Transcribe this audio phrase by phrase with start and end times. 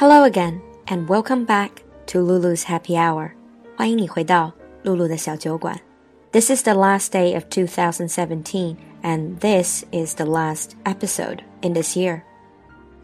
[0.00, 3.30] Hello again, and welcome back to Lulu's Happy Hour.
[3.76, 4.52] 欢迎你回到
[4.82, 5.80] 露露的小酒馆。
[6.32, 12.22] This is the last day of 2017, and this is the last episode in this year.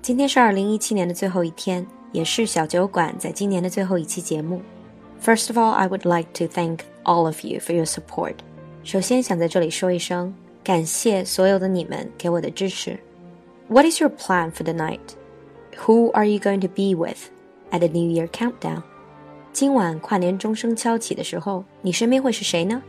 [0.02, 4.60] 今天是二零一七年的最后一天，也是小酒馆在今年的最后一期节目。
[5.22, 8.34] First of all, I would like to thank all of you for your support.
[8.84, 10.34] 首先想在这里说一声
[10.64, 12.98] 感谢所有的你们给我的支持。
[13.68, 14.98] What is your plan for the night?
[15.86, 17.30] Who are you going to be with
[17.70, 18.82] at the New Year countdown?
[19.52, 22.82] 今晚跨年钟声敲起的时候，你身边会是谁呢？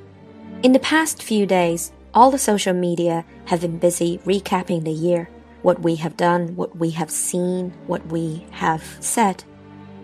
[0.62, 5.28] In the past few days, all the social media have been busy recapping the year,
[5.62, 9.38] what we have done, what we have seen, what we have said.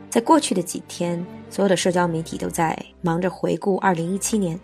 [0.10, 4.60] 在过去的几天，所有的社交媒体都在忙着回顾2017年。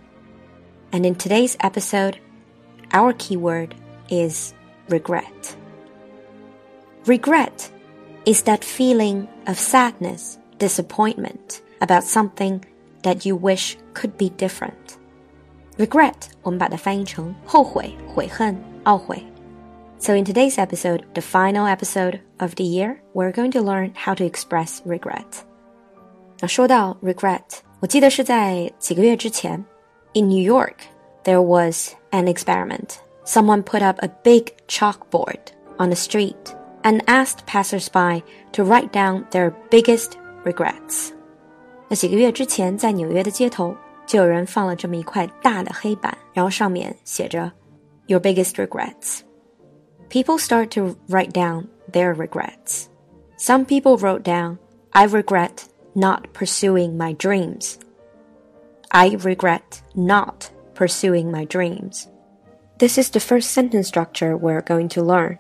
[0.92, 2.16] And in today's episode,
[2.92, 3.70] our keyword
[4.10, 4.54] is
[4.90, 5.56] regret.
[7.06, 7.70] Regret
[8.26, 12.62] is that feeling of sadness, disappointment about something
[13.04, 14.98] that you wish could be different.
[15.78, 19.22] Regret 我们把它翻译成后悔、悔恨、懊悔。
[19.98, 24.24] So in today's episode, the final episode of the year, we're going to learn how to
[24.24, 25.44] express regret.
[26.40, 29.64] 那说到 regret，我记得是在几个月之前，
[30.14, 30.76] in New York
[31.24, 32.96] there was an experiment.
[33.26, 35.40] Someone put up a big chalkboard
[35.78, 40.12] on the street and asked passersby to write down their biggest
[40.44, 41.12] regrets.
[41.88, 43.76] 那几个月之前，在纽约的街头
[44.06, 47.52] 就有人放了这么一块大的黑板，然后上面写着
[48.08, 49.22] "Your biggest regrets."
[50.10, 52.86] People start to write down their regrets.
[53.38, 54.58] Some people wrote down,
[54.92, 57.76] "I regret not pursuing my dreams."
[58.90, 62.06] I regret not pursuing my dreams.
[62.78, 65.38] This is the first sentence structure we're going to learn.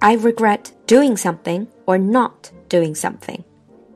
[0.00, 3.40] I regret doing something or not doing something.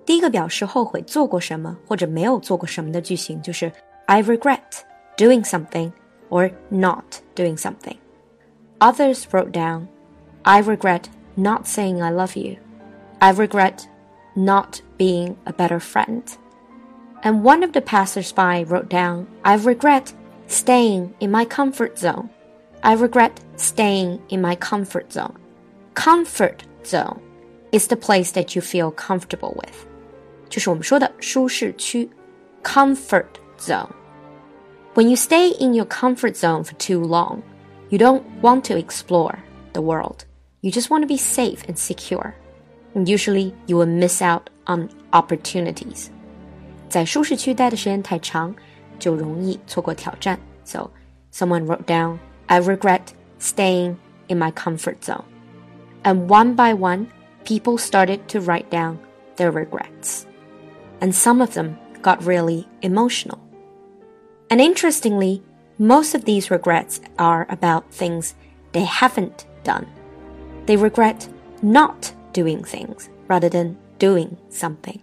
[0.04, 3.72] 第一个表示后悔做过什么或者没有做过什么的句型就是
[4.06, 4.60] I regret
[5.16, 5.92] doing something
[6.28, 7.96] or not doing something.
[8.80, 9.86] Others wrote down
[10.42, 11.04] I regret
[11.36, 12.56] not saying I love you.
[13.20, 13.88] I regret
[14.36, 16.22] not being a better friend.
[17.22, 20.12] And one of the passersby wrote down I regret
[20.48, 22.28] staying in my comfort zone.
[22.82, 25.38] I regret staying in my comfort zone.
[25.98, 27.20] Comfort zone
[27.72, 29.86] is the place that you feel comfortable with.
[30.48, 32.08] 就是我们说的舒适区
[32.62, 33.26] comfort
[33.58, 33.90] zone.
[34.94, 37.42] When you stay in your comfort zone for too long,
[37.90, 39.38] you don't want to explore
[39.72, 40.24] the world.
[40.60, 42.34] You just want to be safe and secure.
[42.94, 46.08] And usually, you will miss out on opportunities.
[46.88, 48.54] 在舒适区待的时间太长，
[49.00, 50.38] 就容易错过挑战。
[50.64, 50.90] So,
[51.32, 53.02] someone wrote down, "I regret
[53.40, 53.96] staying
[54.28, 55.24] in my comfort zone."
[56.02, 57.06] And one by one,
[57.44, 58.98] people started to write down
[59.36, 60.26] their regrets
[61.00, 63.38] and some of them got really emotional.
[64.50, 65.42] And interestingly,
[65.78, 68.34] most of these regrets are about things
[68.72, 69.86] they haven't done.
[70.66, 71.26] They regret
[71.62, 75.00] not doing things rather than doing something.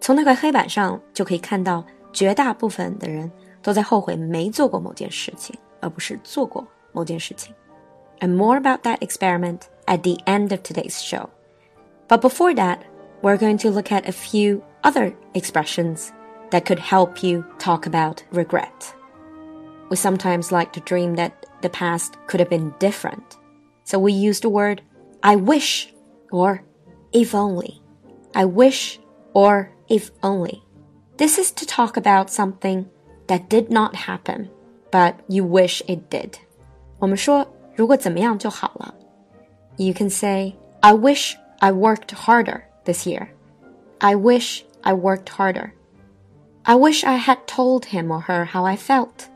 [0.00, 3.30] 从那块黑板上就可以看到，绝大部分的人
[3.62, 7.52] 都在后悔没做过某件事情，而不是做过某件事情。
[8.22, 11.30] And more about that experiment at the end of today's show.
[12.08, 12.84] But before that,
[13.22, 16.12] we're going to look at a few other expressions
[16.50, 18.94] that could help you talk about regret.
[19.90, 23.36] We sometimes like to dream that the past could have been different.
[23.84, 24.82] So we use the word
[25.22, 25.92] I wish
[26.30, 26.62] or
[27.12, 27.82] if only.
[28.34, 29.00] I wish
[29.34, 30.62] or if only.
[31.16, 32.88] This is to talk about something
[33.26, 34.50] that did not happen,
[34.90, 36.38] but you wish it did.
[36.98, 38.94] 我们说 如果怎么样就好了.
[39.76, 43.28] You can say I wish I worked harder this year.
[43.98, 45.70] I wish I worked harder.
[46.64, 49.26] I wish I had told him or her how I felt.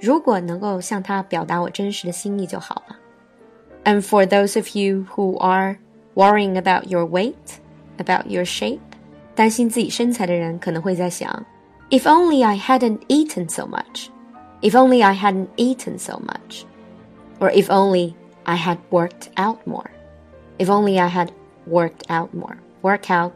[0.00, 2.96] 如果能够向他表达我真实的心意就好了。
[3.84, 5.78] And for those of you who are
[6.14, 7.34] worrying about your weight,
[7.98, 8.80] about your shape，
[9.34, 11.44] 担心自己身材的人可能会在想，
[11.90, 14.08] If only I hadn't eaten so much.
[14.60, 16.64] If only I hadn't eaten so much.
[17.42, 18.14] Or if only
[18.44, 19.90] I had worked out more.
[20.58, 21.30] If only I had
[21.66, 22.56] worked out more.
[22.82, 23.34] Work out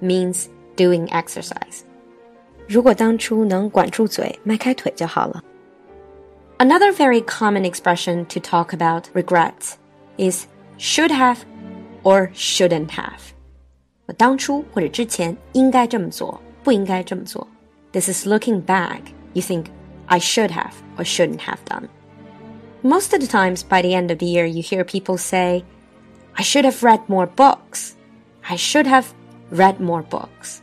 [0.00, 1.82] means doing exercise.
[2.68, 5.42] 如果当初能管住嘴，迈开腿就好了。
[6.58, 9.74] Another very common expression to talk about regrets
[10.16, 10.46] is
[10.78, 11.38] should have
[12.02, 13.20] or shouldn't have.
[14.06, 17.46] 我当初或者之前应该这么做，不应该这么做。
[17.92, 19.00] This is looking back.
[19.34, 19.66] You think
[20.06, 21.88] I should have or shouldn't have done.
[22.82, 25.64] Most of the times by the end of the year, you hear people say,
[26.36, 27.96] I should have read more books.
[28.48, 29.12] I should have
[29.50, 30.62] read more books.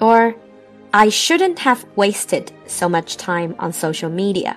[0.00, 0.34] Or,
[0.92, 4.56] I shouldn't have wasted so much time on social media.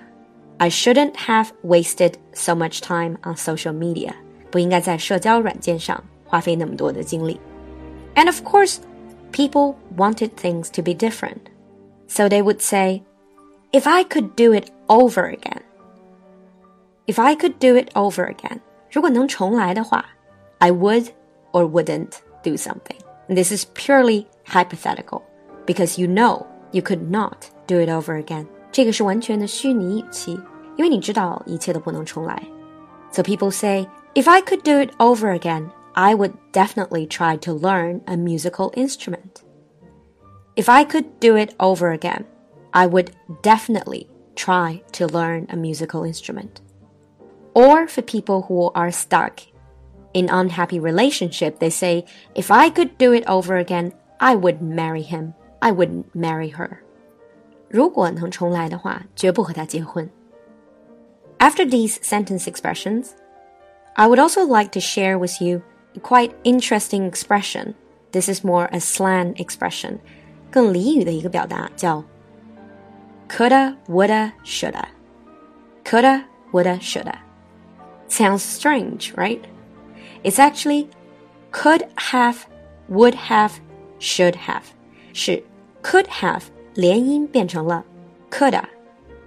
[0.59, 4.13] I shouldn't have wasted so much time on social media.
[4.51, 7.39] 不应该在社交软件上花费那么多的精力。
[8.15, 8.79] And of course,
[9.31, 11.51] people wanted things to be different.
[12.07, 13.03] So they would say,
[13.71, 15.61] if I could do it over again.
[17.05, 18.59] If I could do it over again.
[18.91, 20.05] 如果能重来的话,
[20.59, 21.07] I would
[21.51, 22.13] or wouldn't
[22.43, 22.97] do something.
[23.27, 25.21] And this is purely hypothetical
[25.65, 28.47] because you know you could not do it over again.
[28.71, 30.33] 这个是完全的虚拟语气，
[30.75, 32.41] 因为你知道一切都不能重来。
[33.11, 38.01] So people say, if I could do it over again, I would definitely try to learn
[38.05, 39.41] a musical instrument.
[40.55, 42.25] If I could do it over again,
[42.71, 43.09] I would
[43.41, 46.61] definitely try to learn a musical instrument.
[47.53, 49.41] Or for people who are stuck
[50.13, 55.01] in unhappy relationship, they say, if I could do it over again, I would marry
[55.01, 55.33] him.
[55.61, 56.79] I wouldn't marry her.
[57.69, 60.09] 如果能重来的话，绝不和他结婚.
[61.37, 63.09] After these sentence expressions,
[63.95, 65.61] I would also like to share with you
[65.95, 67.73] a quite interesting expression.
[68.11, 69.99] This is more a slang expression.
[70.49, 72.03] 更俚语的一个表达叫
[73.29, 74.85] coulda, woulda, shoulda.
[75.83, 77.15] Coulda, woulda, shoulda.
[78.07, 79.43] Sounds strange, right?
[80.23, 80.89] It's actually
[81.51, 82.47] could have,
[82.87, 83.53] would have,
[83.99, 84.63] should have.
[85.13, 85.43] 是
[85.81, 86.43] could have
[86.75, 87.83] 连音变成了
[88.29, 88.63] coulda,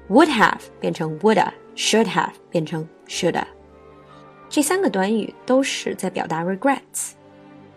[0.08, 3.44] would have 变成 woulda, should have 变成 shoulda.
[4.48, 7.12] 这三个短语都是在表达 regrets.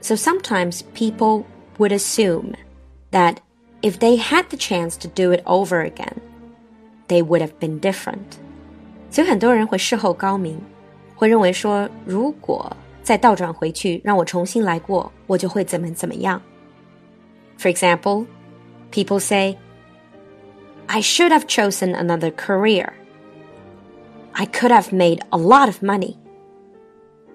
[0.02, 1.46] So sometimes people
[1.78, 2.54] would assume
[3.12, 3.38] that
[3.82, 6.18] if they had the chance to do it over again,
[7.08, 8.38] they would have been different.
[9.10, 10.60] 所以很多人会事后高明，
[11.20, 12.72] 会认为说，如果
[13.02, 16.42] 再倒转回去，让我重新来过，我就会怎么怎么样。
[17.58, 18.26] For example,
[18.92, 19.58] people say,
[20.88, 22.90] I should have chosen another career.
[24.34, 26.16] I could have made a lot of money.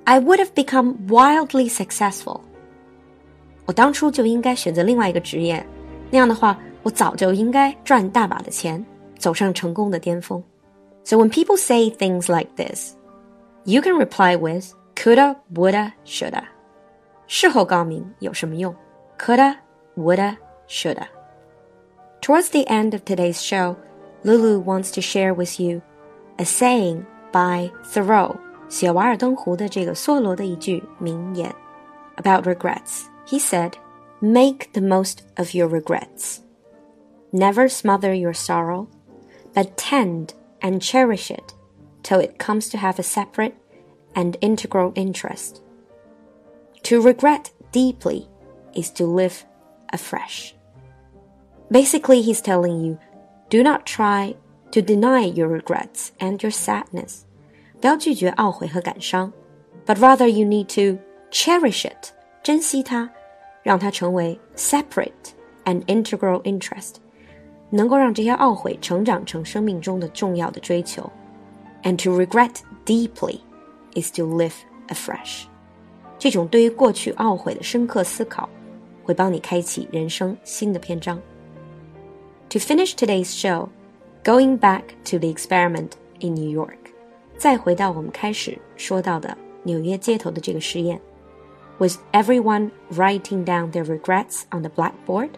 [0.05, 2.41] I would have become wildly successful.
[3.67, 5.65] 我当初就应该选择另外一个职业，
[6.11, 8.85] 那样的话，我早就应该赚大把的钱，
[9.19, 10.43] 走上成功的巅峰。
[11.05, 12.95] So when people say things like this,
[13.65, 16.45] you can reply with coulda, woulda, shoulda.
[17.27, 18.75] 事后高明有什么用？
[19.19, 19.57] Coulda,
[19.97, 20.37] woulda,
[20.69, 21.07] shoulda.
[22.21, 23.77] Towards the end of today's show,
[24.25, 25.83] Lulu wants to share with you
[26.39, 28.37] a saying by Thoreau,
[28.69, 31.55] 写《瓦尔登湖》的这个梭罗的一句名言
[32.17, 33.05] about regrets.
[33.27, 33.75] He said,
[34.21, 36.41] Make the most of your regrets.
[37.33, 38.89] Never smother your sorrow,
[39.55, 41.54] but tend and cherish it
[42.05, 43.55] till it comes to have a separate
[44.15, 45.61] and integral interest.
[46.85, 48.29] To regret deeply
[48.75, 49.45] is to live
[49.93, 50.55] afresh.
[51.71, 52.99] Basically, he's telling you
[53.49, 54.35] do not try
[54.73, 57.25] to deny your regrets and your sadness.
[57.81, 59.33] 不要拒绝懊悔和感伤,
[59.87, 60.99] but rather you need to
[61.31, 62.13] cherish it,
[62.43, 63.11] 珍惜它
[63.63, 65.33] 让它成为 separate
[65.65, 66.97] and integral interest，
[67.71, 71.11] 能够让这些懊悔成长成生命中的重要的追求。
[71.85, 73.41] And to regret deeply
[73.95, 74.53] is to live
[74.89, 75.45] afresh。
[76.19, 78.49] 这种对于过去懊悔的深刻思考，
[79.03, 81.19] 会帮你开启人生新的篇章。
[82.51, 83.69] To finish today's show,
[84.23, 86.93] going back to the experiment in New York，
[87.39, 91.01] 再回到我们开始说到的纽约街头的这个实验。
[91.79, 95.31] was everyone writing down their regrets on the blackboard?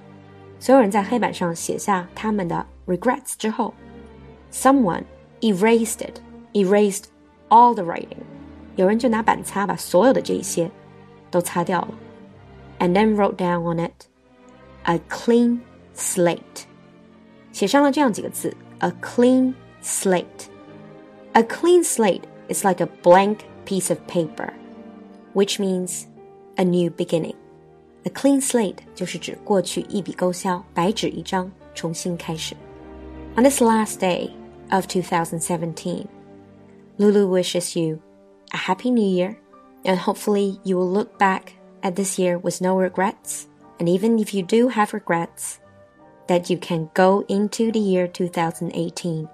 [0.58, 3.72] 所有人在黑板上写下他们的 regrets 之后，
[4.52, 5.04] someone
[5.40, 6.18] erased it,
[6.56, 7.04] erased
[7.48, 8.22] all the writing.
[8.76, 10.70] 有人就拿板擦把所有的这些
[11.30, 11.94] 都擦掉了，
[12.78, 14.06] and then wrote down on it
[14.84, 15.60] a clean
[15.94, 16.64] slate.
[17.52, 20.46] 写上了这样几个字：a clean slate.
[21.34, 24.52] A clean slate is like a blank piece of paper,
[25.34, 26.04] which means
[26.56, 27.36] a new beginning.
[28.04, 32.54] A clean slate 就是指过去一笔勾销，白纸一张，重新开始。
[33.36, 34.30] On this last day
[34.70, 36.06] of 2017,
[36.97, 38.01] Lulu wishes you
[38.53, 39.39] a happy new year,
[39.85, 43.47] and hopefully you will look back at this year with no regrets,
[43.79, 45.59] and even if you do have regrets,
[46.27, 49.29] that you can go into the year 2018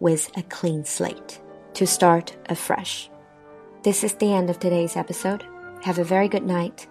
[0.00, 1.40] with a clean slate
[1.74, 3.10] to start afresh.
[3.82, 5.44] This is the end of today's episode.
[5.82, 6.86] Have a very good night.